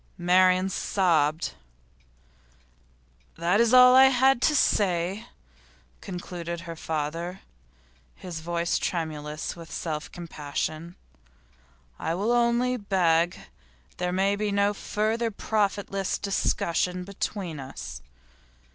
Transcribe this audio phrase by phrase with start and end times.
[0.17, 1.53] Marian sobbed.
[3.37, 5.27] 'That's all I had to say,'
[6.01, 7.41] concluded her father,
[8.15, 10.95] his voice tremulous with self compassion.
[11.99, 13.33] 'I will only beg
[13.89, 18.01] that there may be no further profitless discussion between us.